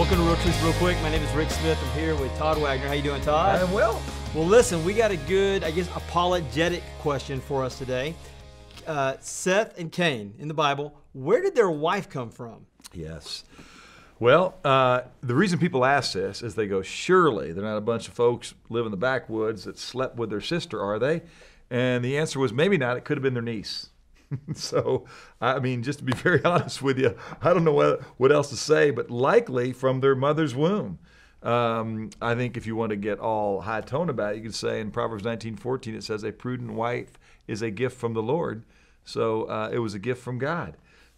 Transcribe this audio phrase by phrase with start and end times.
[0.00, 0.96] Welcome to Real Truth Real Quick.
[1.02, 1.78] My name is Rick Smith.
[1.78, 2.86] I'm here with Todd Wagner.
[2.86, 3.56] How you doing, Todd?
[3.56, 4.00] I am well.
[4.34, 8.14] Well, listen, we got a good, I guess, apologetic question for us today.
[8.86, 12.64] Uh, Seth and Cain in the Bible, where did their wife come from?
[12.94, 13.44] Yes.
[14.18, 18.08] Well, uh, the reason people ask this is they go, surely they're not a bunch
[18.08, 21.20] of folks live in the backwoods that slept with their sister, are they?
[21.68, 22.96] And the answer was maybe not.
[22.96, 23.90] It could have been their niece.
[24.54, 25.04] so,
[25.40, 28.50] I mean, just to be very honest with you, I don't know what, what else
[28.50, 30.98] to say, but likely from their mother's womb.
[31.42, 34.54] Um, I think if you want to get all high tone about it, you could
[34.54, 38.64] say in Proverbs 19:14 it says, "A prudent wife is a gift from the Lord."
[39.04, 40.76] So uh, it was a gift from God.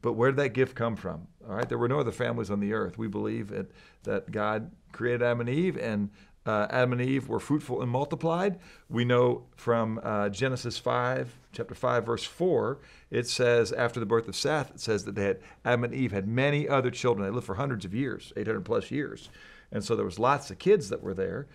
[0.00, 1.26] But where did that gift come from?
[1.48, 2.96] All right, there were no other families on the earth.
[2.96, 3.72] We believe it,
[4.04, 6.10] that God created Adam and Eve, and
[6.46, 8.58] uh, Adam and Eve were fruitful and multiplied.
[8.90, 12.78] We know from uh, Genesis 5, chapter 5, verse 4,
[13.10, 16.12] it says, after the birth of Seth, it says that they had, Adam and Eve
[16.12, 17.26] had many other children.
[17.26, 19.30] They lived for hundreds of years, 800 plus years.
[19.72, 21.46] And so there was lots of kids that were there.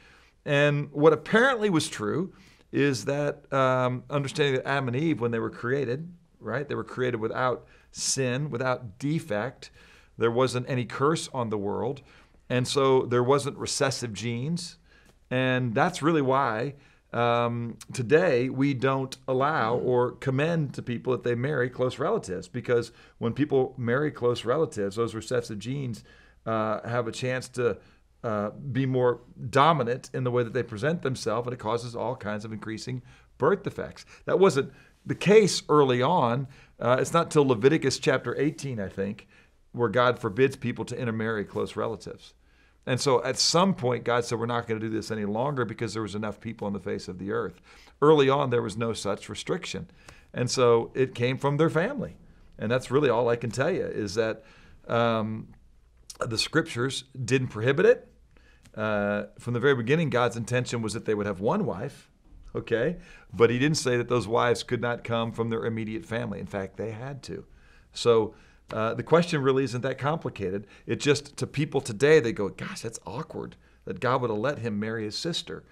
[0.46, 2.34] And what apparently was true
[2.72, 6.84] is that um, understanding that Adam and Eve, when they were created, right, they were
[6.84, 9.72] created without sin, without defect.
[10.18, 12.02] There wasn't any curse on the world.
[12.50, 14.78] And so there wasn't recessive genes.
[15.32, 16.76] And that's really why
[17.12, 22.92] um, today we don't allow or commend to people that they marry close relatives because
[23.18, 26.04] when people marry close relatives, those recessive genes
[26.46, 27.78] uh, have a chance to
[28.24, 32.16] uh, be more dominant in the way that they present themselves, and it causes all
[32.16, 33.02] kinds of increasing
[33.38, 34.06] birth defects.
[34.26, 34.74] That wasn't
[35.06, 36.48] the case early on.
[36.80, 39.28] Uh, it's not till Leviticus chapter 18, I think,
[39.72, 42.34] where God forbids people to intermarry close relatives.
[42.86, 45.66] And so at some point, God said, We're not going to do this any longer
[45.66, 47.62] because there was enough people on the face of the earth.
[48.02, 49.90] Early on, there was no such restriction.
[50.34, 52.16] And so it came from their family.
[52.58, 54.44] And that's really all I can tell you is that
[54.88, 55.48] um,
[56.20, 58.08] the scriptures didn't prohibit it.
[58.76, 62.12] Uh, from the very beginning, God's intention was that they would have one wife,
[62.56, 62.98] okay?
[63.34, 66.40] But He didn't say that those wives could not come from their immediate family.
[66.40, 67.46] In fact, they had to.
[67.94, 68.36] So
[68.72, 70.68] uh, the question really isn't that complicated.
[70.86, 74.60] It just, to people today, they go, gosh, that's awkward that God would have let
[74.60, 75.64] him marry his sister.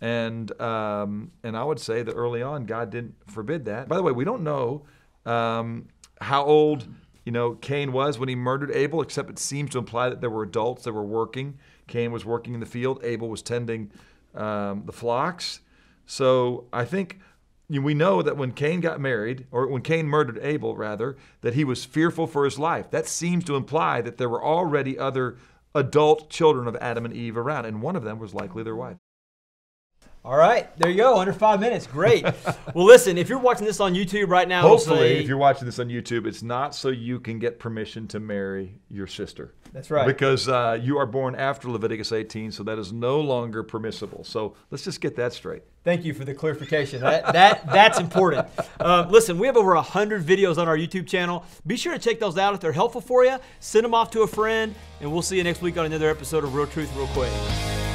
[0.00, 3.88] And, um, and I would say that early on, God didn't forbid that.
[3.88, 4.84] By the way, we don't know
[5.24, 5.88] um,
[6.20, 6.86] how old
[7.24, 10.30] you know, Cain was when he murdered Abel, except it seems to imply that there
[10.30, 11.58] were adults that were working.
[11.86, 13.90] Cain was working in the field, Abel was tending
[14.34, 15.60] um, the flocks.
[16.06, 17.20] So I think
[17.68, 21.64] we know that when Cain got married, or when Cain murdered Abel, rather, that he
[21.64, 22.90] was fearful for his life.
[22.90, 25.38] That seems to imply that there were already other
[25.74, 28.98] adult children of Adam and Eve around, and one of them was likely their wife.
[30.24, 31.18] All right, there you go.
[31.18, 32.22] Under five minutes, great.
[32.74, 35.66] well, listen, if you're watching this on YouTube right now, hopefully, say, if you're watching
[35.66, 39.52] this on YouTube, it's not so you can get permission to marry your sister.
[39.72, 40.06] That's right.
[40.06, 44.22] Because uh, you are born after Leviticus 18, so that is no longer permissible.
[44.22, 45.62] So let's just get that straight.
[45.82, 47.00] Thank you for the clarification.
[47.00, 48.46] That, that that's important.
[48.78, 51.44] Uh, listen, we have over hundred videos on our YouTube channel.
[51.66, 53.38] Be sure to check those out if they're helpful for you.
[53.58, 56.44] Send them off to a friend, and we'll see you next week on another episode
[56.44, 57.91] of Real Truth, Real Quick.